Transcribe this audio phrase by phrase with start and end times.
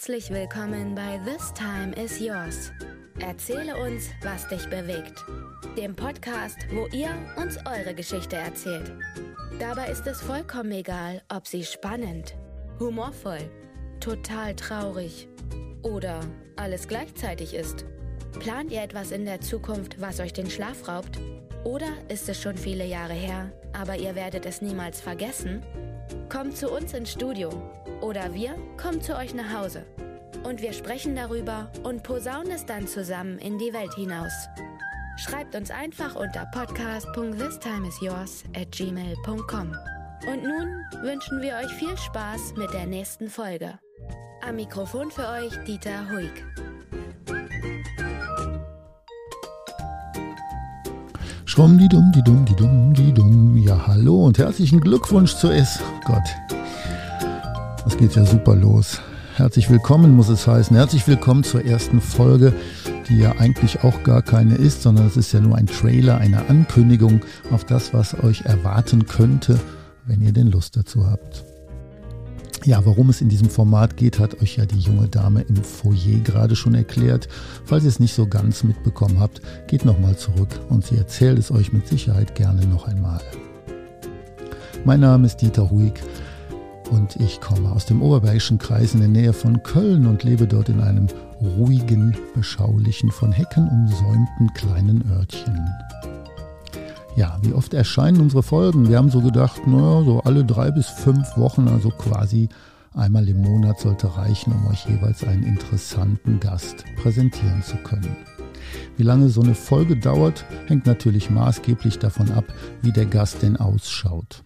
[0.00, 2.72] Herzlich willkommen bei This Time is Yours.
[3.18, 5.22] Erzähle uns, was dich bewegt.
[5.76, 8.94] Dem Podcast, wo ihr uns eure Geschichte erzählt.
[9.58, 12.34] Dabei ist es vollkommen egal, ob sie spannend,
[12.78, 13.50] humorvoll,
[14.00, 15.28] total traurig
[15.82, 16.20] oder
[16.56, 17.84] alles gleichzeitig ist.
[18.38, 21.20] Plant ihr etwas in der Zukunft, was euch den Schlaf raubt?
[21.62, 25.62] Oder ist es schon viele Jahre her, aber ihr werdet es niemals vergessen?
[26.28, 27.50] Kommt zu uns ins Studio
[28.00, 29.84] oder wir kommen zu euch nach Hause.
[30.44, 34.32] Und wir sprechen darüber und posaunen es dann zusammen in die Welt hinaus.
[35.18, 39.76] Schreibt uns einfach unter podcast.thistimeisyours at gmail.com.
[40.26, 43.78] Und nun wünschen wir euch viel Spaß mit der nächsten Folge.
[44.42, 46.69] Am Mikrofon für euch Dieter Huig.
[51.50, 53.56] Schrumm die dumm, die dumm, die dumm, die dumm.
[53.56, 55.80] Ja, hallo und herzlichen Glückwunsch zu S.
[56.04, 56.22] Gott,
[57.82, 59.00] das geht ja super los.
[59.34, 60.76] Herzlich willkommen muss es heißen.
[60.76, 62.52] Herzlich willkommen zur ersten Folge,
[63.08, 66.48] die ja eigentlich auch gar keine ist, sondern es ist ja nur ein Trailer, eine
[66.48, 69.58] Ankündigung auf das, was euch erwarten könnte,
[70.06, 71.49] wenn ihr denn Lust dazu habt.
[72.64, 76.20] Ja, warum es in diesem Format geht, hat euch ja die junge Dame im Foyer
[76.22, 77.26] gerade schon erklärt.
[77.64, 81.50] Falls ihr es nicht so ganz mitbekommen habt, geht nochmal zurück und sie erzählt es
[81.50, 83.22] euch mit Sicherheit gerne noch einmal.
[84.84, 86.02] Mein Name ist Dieter Huig
[86.90, 90.68] und ich komme aus dem Oberbergischen Kreis in der Nähe von Köln und lebe dort
[90.68, 91.06] in einem
[91.40, 95.58] ruhigen, beschaulichen, von Hecken umsäumten kleinen Örtchen.
[97.20, 98.88] Ja, wie oft erscheinen unsere Folgen?
[98.88, 102.48] Wir haben so gedacht, naja, so alle drei bis fünf Wochen, also quasi
[102.94, 108.16] einmal im Monat sollte reichen, um euch jeweils einen interessanten Gast präsentieren zu können.
[108.96, 112.46] Wie lange so eine Folge dauert, hängt natürlich maßgeblich davon ab,
[112.80, 114.42] wie der Gast denn ausschaut.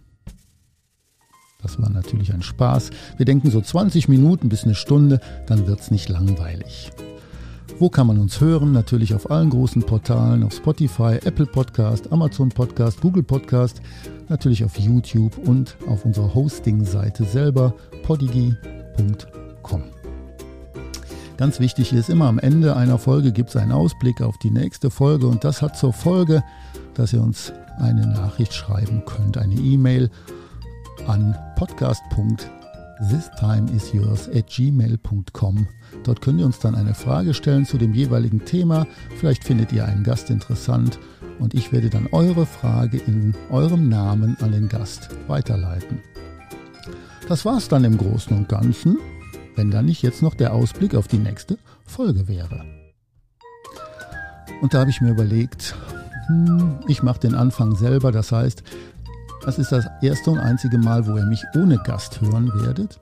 [1.63, 2.91] Das war natürlich ein Spaß.
[3.17, 6.91] Wir denken so 20 Minuten bis eine Stunde, dann wird es nicht langweilig.
[7.81, 8.71] Wo kann man uns hören?
[8.73, 13.83] Natürlich auf allen großen Portalen, auf Spotify, Apple Podcast, Amazon Podcast, Google Podcast,
[14.29, 17.75] natürlich auf YouTube und auf unserer Hosting-Seite selber
[18.05, 19.83] podigi.com.
[21.37, 24.89] Ganz wichtig ist, immer am Ende einer Folge gibt es einen Ausblick auf die nächste
[24.89, 26.45] Folge und das hat zur Folge,
[26.95, 30.11] dass ihr uns eine Nachricht schreiben könnt, eine E-Mail
[31.09, 35.67] an podcast.thistimeisyours at gmail.com.
[36.05, 38.87] Dort könnt ihr uns dann eine Frage stellen zu dem jeweiligen Thema.
[39.19, 40.99] Vielleicht findet ihr einen Gast interessant
[41.39, 46.01] und ich werde dann eure Frage in eurem Namen an den Gast weiterleiten.
[47.27, 48.99] Das war's dann im Großen und Ganzen,
[49.57, 52.65] wenn da nicht jetzt noch der Ausblick auf die nächste Folge wäre.
[54.61, 55.75] Und da habe ich mir überlegt,
[56.27, 58.63] hm, ich mache den Anfang selber, das heißt,
[59.45, 63.01] das ist das erste und einzige Mal, wo ihr mich ohne Gast hören werdet.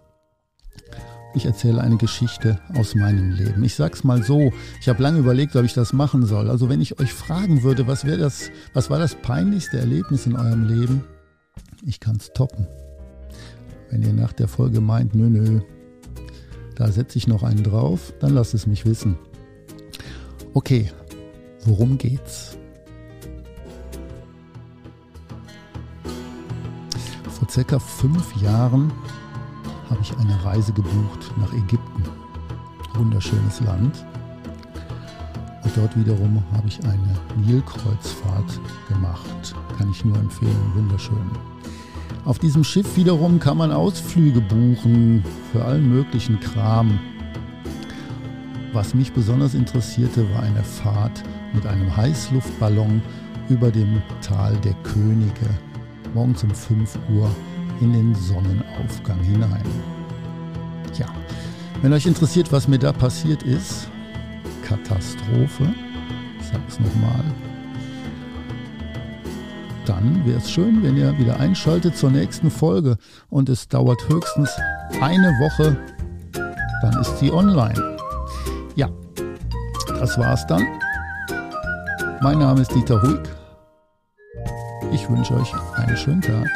[1.35, 3.65] Ich erzähle eine Geschichte aus meinem Leben.
[3.65, 6.51] Ich sag's mal so, ich habe lange überlegt, ob ich das machen soll.
[6.51, 10.37] Also wenn ich euch fragen würde, was wäre das, was war das peinlichste Erlebnis in
[10.37, 11.05] eurem Leben?
[11.85, 12.67] Ich kann's toppen.
[13.91, 15.61] Wenn ihr nach der Folge meint, nö, nö,
[16.77, 19.19] da setze ich noch einen drauf, dann lasst es mich wissen.
[20.55, 20.91] Okay,
[21.65, 22.59] worum geht's?
[27.31, 28.93] Vor circa fünf Jahren
[29.91, 32.03] habe ich eine Reise gebucht nach Ägypten.
[32.95, 34.05] Wunderschönes Land.
[35.65, 37.17] Und dort wiederum habe ich eine
[37.47, 39.55] Nilkreuzfahrt gemacht.
[39.79, 41.31] Kann ich nur empfehlen, wunderschön.
[42.25, 46.99] Auf diesem Schiff wiederum kann man Ausflüge buchen für allen möglichen Kram.
[48.73, 51.23] Was mich besonders interessierte, war eine Fahrt
[51.53, 53.03] mit einem Heißluftballon
[53.49, 55.49] über dem Tal der Könige
[56.15, 57.31] morgens um 5 Uhr
[57.81, 59.65] in den Sonnenaufgang hinein.
[60.99, 61.07] Ja,
[61.83, 63.89] wenn euch interessiert, was mir da passiert ist,
[64.65, 65.75] Katastrophe,
[66.41, 67.25] ich sag's nochmal,
[69.87, 72.97] dann wäre es schön, wenn ihr wieder einschaltet zur nächsten Folge
[73.31, 74.51] und es dauert höchstens
[75.01, 75.77] eine Woche,
[76.83, 77.97] dann ist sie online.
[78.77, 78.89] Ja,
[79.99, 80.67] das war's dann.
[82.21, 83.29] Mein Name ist Dieter Huig.
[84.93, 86.49] Ich wünsche euch einen schönen Tag.